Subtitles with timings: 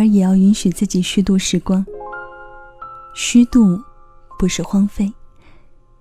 [0.00, 1.84] 而也要允许自己虚度时光。
[3.14, 3.78] 虚度，
[4.38, 5.12] 不是荒废，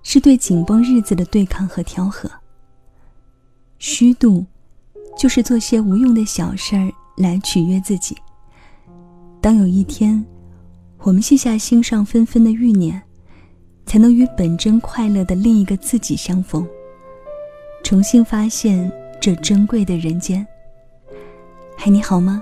[0.04, 2.32] 是对紧绷日子的对抗和调和。
[3.78, 4.46] 虚度，
[5.18, 8.16] 就是做些无用的小事儿来取悦自己。
[9.42, 10.26] 当有一天，
[11.00, 13.02] 我们卸下心上纷纷的欲念，
[13.86, 16.66] 才能与本真快乐的另一个自己相逢，
[17.84, 20.48] 重新发现这珍贵的人间。
[21.76, 22.42] 嗨，你好吗？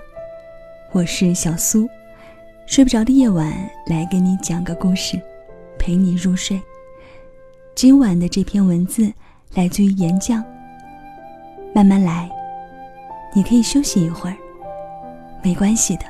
[0.98, 1.88] 我是小苏。
[2.66, 3.54] 睡不着的夜晚，
[3.86, 5.22] 来给你讲个故事，
[5.78, 6.60] 陪你入睡。
[7.76, 9.14] 今晚的这篇文字
[9.54, 10.44] 来自于岩浆。
[11.72, 12.28] 慢慢来，
[13.32, 14.36] 你可以休息一会儿，
[15.44, 16.06] 没关系的。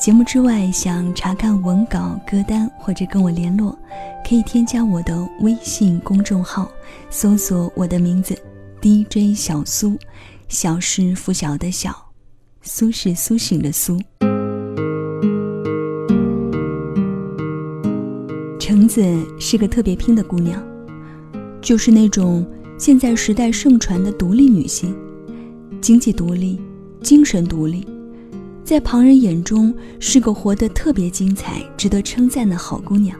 [0.00, 3.78] 节目之外，想查看文稿、歌单或者跟我联络，
[4.26, 6.66] 可以添加我的微信公众号，
[7.10, 8.34] 搜索我的名字
[8.80, 9.98] DJ 小苏，
[10.48, 11.94] 小是拂晓的小，
[12.66, 14.00] 苏是苏醒的苏。
[18.58, 19.04] 橙子
[19.38, 20.62] 是个特别拼的姑娘，
[21.60, 22.44] 就是那种
[22.78, 24.96] 现在时代盛传的独立女性，
[25.82, 26.58] 经济独立，
[27.02, 27.86] 精神独立，
[28.64, 33.14] 在旁人眼中是个活得特别精彩、值得称赞的好姑娘。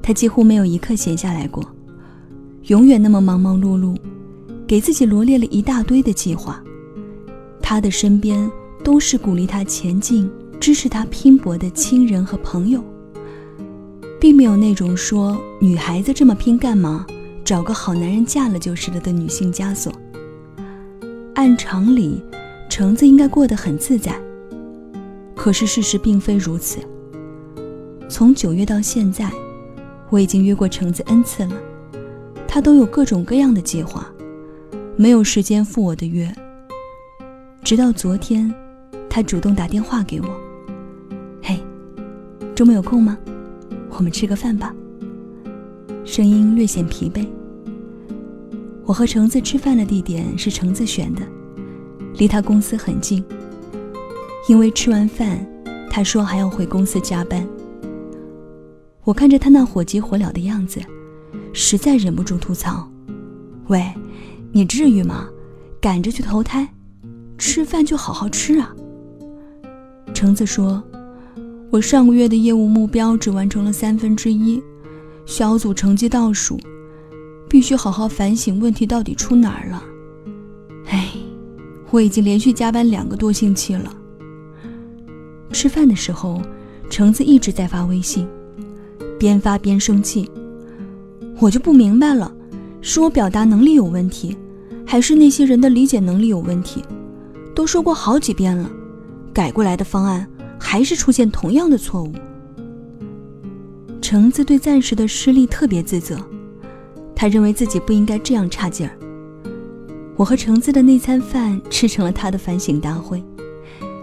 [0.00, 1.62] 她几乎没有一刻闲下来过，
[2.68, 3.94] 永远那么忙忙碌碌，
[4.66, 6.64] 给自己罗列了一大堆的计划。
[7.62, 8.50] 他的身边
[8.84, 10.28] 都是鼓励他前进、
[10.60, 12.82] 支持他拼搏的亲人和朋友。
[14.20, 17.04] 并没有那种说女孩子这么拼干嘛，
[17.44, 19.92] 找个好男人嫁了就是了的女性枷锁。
[21.34, 22.22] 按常理，
[22.68, 24.14] 橙子应该过得很自在。
[25.34, 26.78] 可是事实并非如此。
[28.08, 29.28] 从九月到现在，
[30.08, 31.56] 我已经约过橙子 n 次了，
[32.46, 34.06] 她都有各种各样的计划，
[34.94, 36.32] 没有时间赴我的约。
[37.64, 38.52] 直到昨天，
[39.08, 40.26] 他主动打电话给我
[41.40, 41.60] ：“嘿，
[42.56, 43.16] 周末有空吗？”
[43.88, 44.74] 我们吃个饭吧。
[46.04, 47.24] 声音略显疲惫。
[48.84, 51.22] 我和橙子吃饭的地点是橙子选的，
[52.14, 53.24] 离他公司很近。
[54.48, 55.46] 因为吃完饭，
[55.88, 57.46] 他说还要回公司加班。
[59.04, 60.80] 我看着他那火急火燎的样子，
[61.52, 62.90] 实在忍不住吐槽
[63.68, 63.86] ：“喂，
[64.50, 65.28] 你至于吗？
[65.80, 66.68] 赶着去投胎，
[67.42, 68.72] 吃饭就好好吃啊。”
[70.14, 70.80] 橙子说。
[71.70, 74.62] 我上个月的业务目标只完成了三分之一，
[75.24, 76.60] 小组成绩倒数，
[77.48, 79.82] 必须好好反省问题到底出哪儿了。
[80.88, 81.08] 哎，
[81.90, 83.90] 我已经连续加班两个多星期了。
[85.50, 86.42] 吃饭的时候，
[86.90, 88.28] 橙子一直在发微信，
[89.18, 90.30] 边发边生气。
[91.38, 92.30] 我就不明白了，
[92.82, 94.36] 是我表达能力有问题，
[94.84, 96.84] 还是那些人的理解能力有问题？
[97.54, 98.70] 都说过好几遍了，
[99.32, 100.28] 改过来的方案。
[100.64, 102.12] 还是出现同样的错误。
[104.00, 106.16] 橙子对暂时的失利特别自责，
[107.16, 108.96] 他认为自己不应该这样差劲儿。
[110.16, 113.22] 我和橙子的那餐饭吃成了他的反省大会，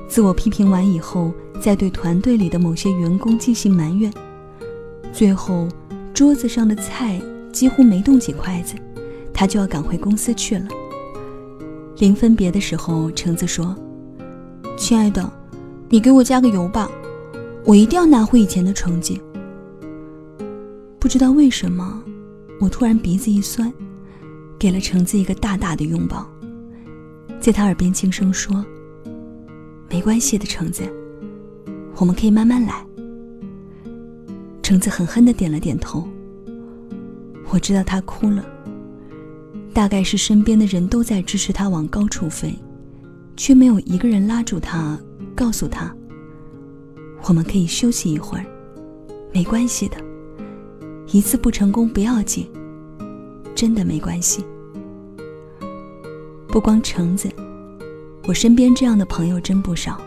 [0.08, 4.12] 自我批评完以后，再对团队里的某些员工进行埋怨，
[5.14, 5.66] 最后
[6.14, 7.20] 桌子上的菜
[7.54, 8.76] 几乎没动几筷子，
[9.34, 10.68] 他就要赶回公司去了。
[12.00, 13.76] 临分别的时候，橙子说
[14.76, 15.32] ：“亲爱的。”
[15.92, 16.88] 你给我加个油吧，
[17.66, 19.20] 我一定要拿回以前的成绩。
[21.00, 22.04] 不知道为什么，
[22.62, 23.74] 我突然鼻子一酸，
[24.60, 26.30] 给了橙子一个大大的拥抱，
[27.42, 28.64] 在他耳边轻声说
[29.90, 30.84] ：“没关系的，橙子，
[31.96, 32.86] 我们可以慢慢来。”
[34.62, 36.08] 橙子狠狠的点了点头。
[37.50, 38.46] 我知道他哭了，
[39.80, 42.54] 大概是身边的人都在支持他往高处飞，
[43.38, 45.00] 却没有一个人拉住他。
[45.34, 45.96] 告诉他，
[47.24, 48.46] 我们可以休息一会儿，
[49.34, 49.96] 没关系的，
[51.14, 52.46] 一次不成功不要紧，
[53.56, 54.44] 真的没关系。
[56.50, 57.30] 不光橙子，
[58.28, 59.98] 我身边这样的朋友真不少。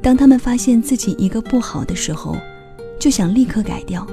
[0.00, 2.34] 当他们发现自己一个不好的时候，
[2.98, 4.06] 就想立刻改掉；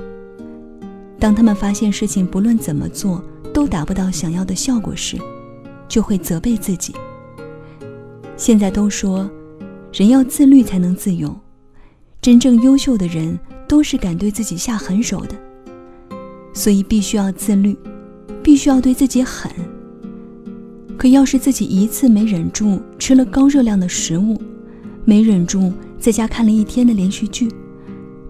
[1.18, 5.18] 当他们发现事情不论怎么做都达不到想要的效果时，
[5.88, 6.94] 就会责备自己。
[8.36, 9.30] 现在都说。
[9.94, 11.38] 人要自律才能自由，
[12.21, 13.38] 真正优秀的人
[13.68, 15.36] 都是敢对自己下狠手的，
[16.53, 17.77] 所以必须要自律，
[18.42, 19.51] 必须要对自己狠。
[20.97, 24.42] 可要是自己一次没忍住吃了高热量的食物，
[25.04, 27.51] 没忍住在家看了一天的连续剧，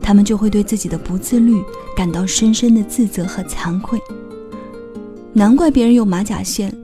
[0.01, 1.62] 他们就会对自己的不自律
[1.95, 4.01] 感到深深的自责和惭愧。
[5.33, 6.75] 难怪别人有马甲线，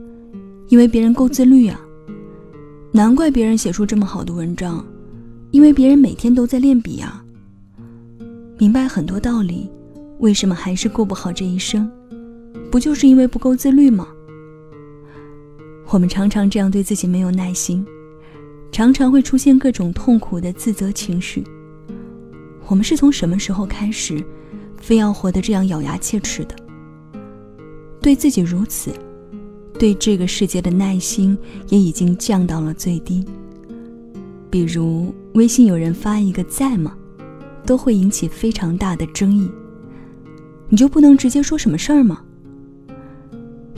[0.68, 1.78] 因为别人够自律啊。
[2.90, 4.82] 难怪别人写出这么好的文章，
[5.50, 7.22] 因为别人每天都在练笔啊。
[8.56, 9.70] 明白很多道理，
[10.20, 11.90] 为什么还是过不好这一生？
[12.70, 14.08] 不就是因为不够自律吗？
[15.90, 17.84] 我们常常这样对自己没有耐心，
[18.72, 21.44] 常常会出现各种痛苦的自责情绪。
[22.66, 24.24] 我们是从什么时候开始，
[24.78, 26.56] 非要活得这样咬牙切齿的？
[28.08, 28.90] 对自己如此，
[29.78, 31.36] 对这个世界的耐心
[31.68, 33.22] 也已经降到了最低。
[34.48, 36.96] 比如微信有人发一个在吗，
[37.66, 39.46] 都会引起非常大的争议。
[40.70, 42.22] 你就不能直接说什么事儿吗？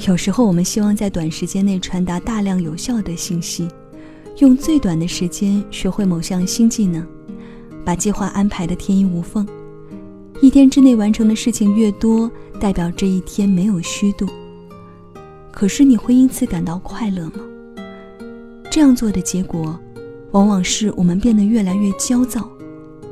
[0.06, 3.66] 有时候我们希望在短时间内传达大量有效的信息，
[4.38, 7.04] 用最短的时间学会某项新技能，
[7.84, 9.44] 把计划安排的天衣无缝。
[10.42, 14.26] 一天之内完成的事情越多，代表这一天没有虚度。
[15.52, 17.40] 可是你会因此感到快乐吗？
[18.70, 19.78] 这样做的结果，
[20.30, 22.50] 往往是我们变得越来越焦躁，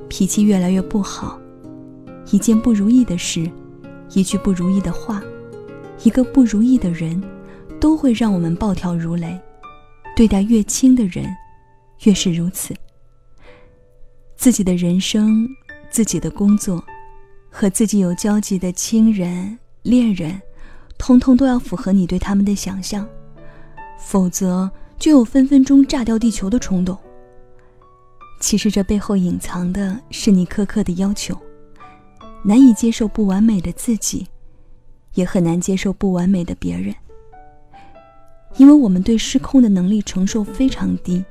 [0.08, 1.38] 脾气越来越不好。
[2.30, 3.50] 一件不如意的事，
[4.14, 5.22] 一句不如意的话。
[6.04, 7.22] 一个不如意的人，
[7.78, 9.38] 都会让我们暴跳如雷。
[10.16, 11.26] 对待越亲的人，
[12.04, 12.74] 越是如此。
[14.36, 15.46] 自己的人生、
[15.90, 16.82] 自己的工作，
[17.50, 20.40] 和自己有交集的亲人、恋人，
[20.98, 23.08] 通通都要符合你对他们的想象，
[23.98, 26.96] 否则就有分分钟炸掉地球的冲动。
[28.40, 31.36] 其实这背后隐藏的是你苛刻的要求，
[32.44, 34.26] 难以接受不完美的自己。
[35.14, 36.94] 也很难接受不完美的别人，
[38.56, 41.24] 因为我们对失控的能力承受非常低，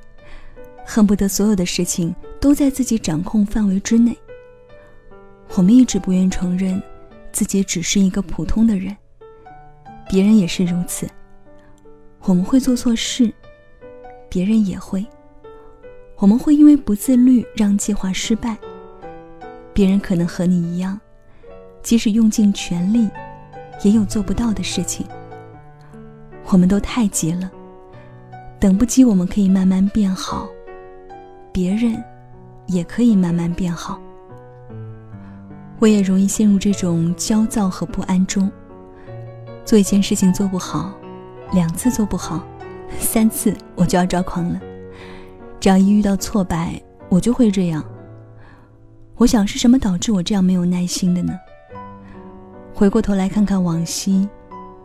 [0.86, 4.18] 恨不得所有的事情都在自己掌控范围之内。
[5.56, 6.82] 我们一直不愿承认
[7.32, 8.96] 自己只是一个普通的人，
[10.10, 11.08] 别人也是如此。
[12.24, 13.34] 我们会做错事，
[14.30, 15.06] 别人也会。
[16.18, 18.58] 我们会因为不自律让计划失败，
[19.74, 21.00] 别人可能和你一样，
[21.82, 23.10] 即使用尽全力。
[23.84, 25.06] 也有做不到的事情。
[26.48, 27.52] 我们都太急了，
[28.60, 30.50] 等不及我们可以慢慢变好，
[31.52, 32.04] 别人
[32.66, 34.02] 也可以慢慢变好。
[35.80, 38.52] 我也容易陷入这种焦躁和不安中。
[39.64, 40.94] 做一件事情做不好，
[41.52, 42.44] 两次做不好，
[43.00, 44.60] 三次我就要抓狂了。
[45.60, 47.84] 只要一遇到挫败，我就会这样。
[49.16, 51.34] 我想是什么导致我这样没有耐心的呢？
[52.74, 54.30] 回过头来看看往昔，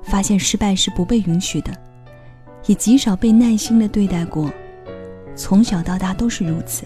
[0.02, 1.70] 发现失败是不被允许的，
[2.66, 4.50] 也极少被耐心的对待过。
[5.36, 6.84] 从小到大都是如此。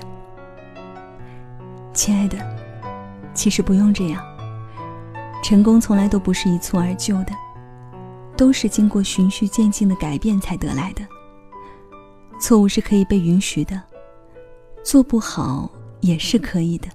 [1.93, 2.37] 亲爱的，
[3.37, 4.25] 其实不用这样。
[5.45, 7.33] 成功从来都不是一蹴而就的，
[8.37, 11.07] 都是经过循序渐进的改变才得来的。
[12.41, 13.81] 错误是可以被允许的，
[14.83, 16.89] 做不好也是可以的，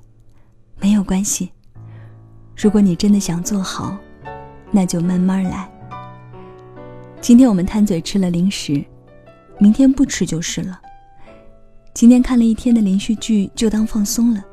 [0.81, 1.51] 没有关系。
[2.57, 3.97] 如果你真的想做好，
[4.69, 5.71] 那就慢慢来。
[7.21, 8.83] 今天我们贪嘴吃了零食，
[9.59, 10.79] 明天不吃就是了。
[11.93, 14.43] 今天看了一天的连续剧，就当放松了。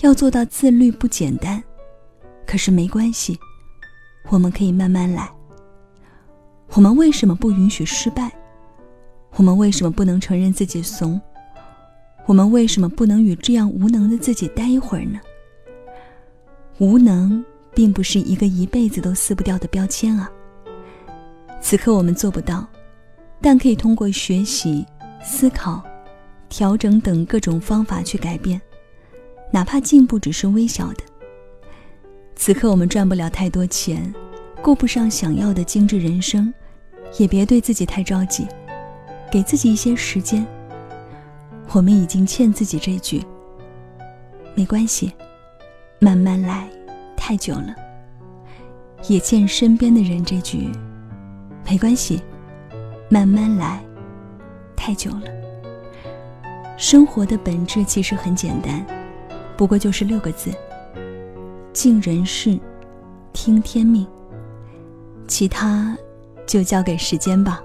[0.00, 1.62] 要做到自律不简单，
[2.46, 3.36] 可是没关系，
[4.28, 5.28] 我们可以慢慢来。
[6.74, 8.30] 我们为什么不允许失败？
[9.34, 11.20] 我们为什么不能承认自己怂？
[12.26, 15.18] 我们为什么不能与这样无能的自己待一会儿呢？
[16.78, 17.44] 无能
[17.74, 20.30] 并不是一个一辈子都撕不掉的标签啊。
[21.60, 22.64] 此刻我们做不到，
[23.40, 24.86] 但可以通过学习、
[25.24, 25.82] 思考、
[26.48, 28.60] 调整等各种方法去改变，
[29.50, 31.02] 哪怕进步只是微小的。
[32.36, 34.14] 此刻我们赚不了太多钱，
[34.62, 36.52] 顾不上想要的精致人生，
[37.18, 38.46] 也别对自己太着急，
[39.30, 40.46] 给自己一些时间。
[41.72, 43.22] 我们已经欠自己这句，
[44.54, 45.12] 没关系。
[46.00, 46.68] 慢慢来，
[47.16, 47.74] 太久了。
[49.08, 50.68] 也欠身边的人这句，
[51.68, 52.22] 没关系。
[53.08, 53.82] 慢慢来，
[54.76, 55.22] 太久了。
[56.76, 58.84] 生活的本质其实很简单，
[59.58, 60.52] 不过就是六个字：
[61.72, 62.56] 尽人事，
[63.32, 64.06] 听天命。
[65.26, 65.98] 其他，
[66.46, 67.60] 就交给时间吧。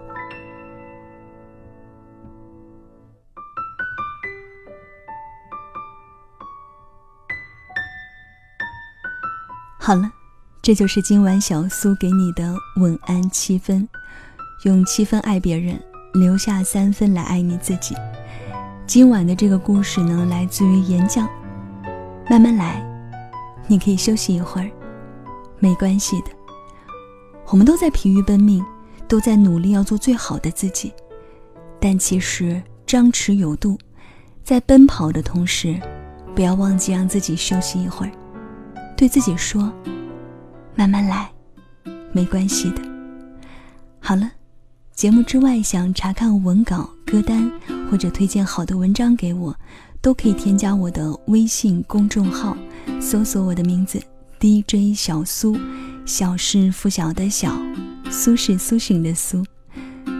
[9.77, 10.11] 好了，
[10.63, 13.87] 这就是今晚小苏给你的晚安七分，
[14.63, 15.79] 用七分爱别人，
[16.15, 17.95] 留下三分来爱你自己。
[18.87, 21.29] 今晚的这个故事呢，来自于岩浆。
[22.29, 22.81] 慢慢来，
[23.67, 24.69] 你可以休息一会儿，
[25.59, 26.27] 没关系的。
[27.47, 28.63] 我们都在疲于奔命，
[29.07, 30.93] 都在努力要做最好的自己，
[31.79, 33.77] 但其实张弛有度，
[34.41, 35.79] 在奔跑的同时，
[36.33, 38.11] 不要忘记让自己休息一会儿，
[38.95, 39.71] 对自己说
[40.75, 41.29] ：“慢慢来，
[42.13, 42.81] 没关系的。”
[43.99, 44.31] 好了，
[44.93, 47.51] 节目之外想查看文稿、歌单
[47.91, 49.55] 或者推荐好的文章给我，
[50.03, 52.57] 都可以添加我的微信公众号，
[52.99, 54.03] 搜索我的名字
[54.37, 55.57] DJ 小苏，
[56.05, 57.57] 小是拂晓的小，
[58.11, 59.41] 苏是苏醒的苏。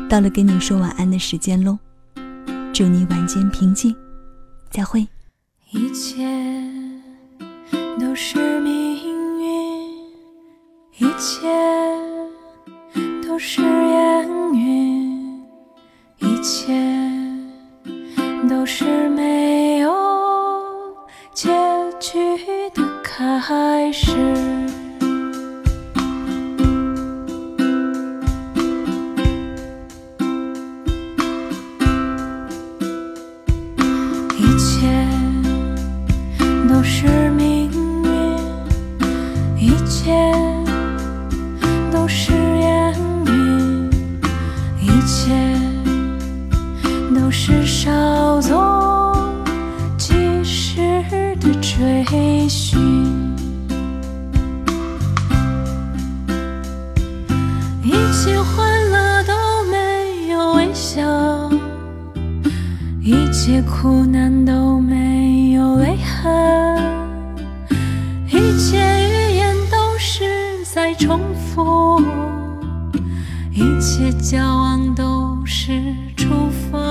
[0.10, 1.78] 到了跟你说晚安的时间喽，
[2.72, 3.94] 祝你晚间平静。
[4.72, 5.06] 再会。
[5.72, 6.24] 一切
[8.00, 8.96] 都是命
[9.42, 9.90] 运，
[10.98, 11.42] 一切
[13.28, 14.43] 都是烟
[23.46, 24.43] 还是
[64.14, 66.80] 难都没有泪痕，
[68.28, 72.00] 一切语言都是在重复，
[73.52, 75.82] 一切交往都是
[76.16, 76.83] 祝福。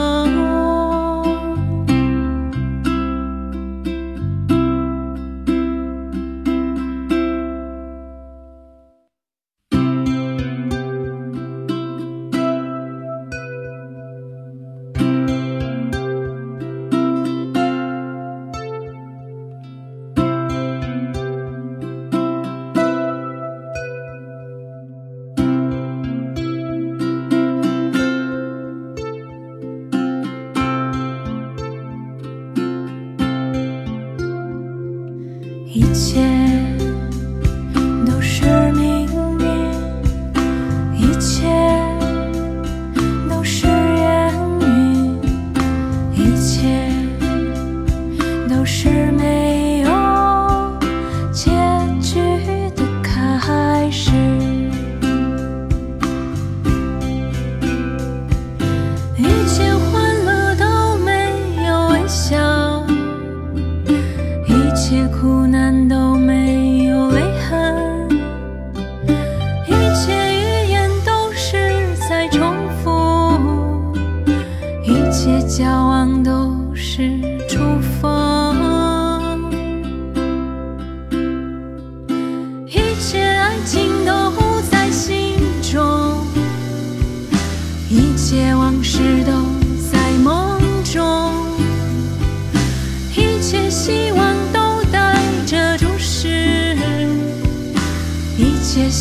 [41.02, 41.81] 一切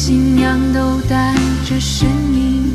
[0.04, 1.36] 信仰都带
[1.70, 2.74] 着声音，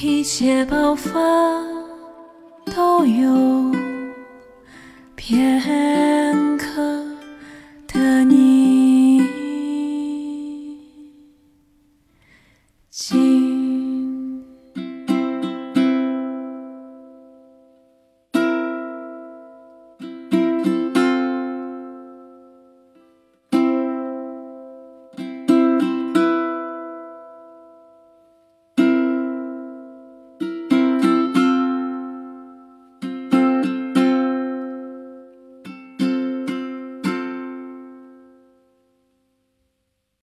[0.00, 1.10] 一切爆发